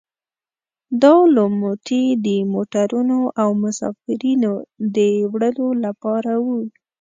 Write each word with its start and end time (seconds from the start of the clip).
دا 1.01 1.13
لوموتي 1.35 2.03
د 2.25 2.27
موټرونو 2.53 3.19
او 3.41 3.49
مسافرینو 3.63 4.53
د 4.95 4.97
وړلو 5.31 5.67
لپاره 5.85 6.33
وو. 6.45 6.61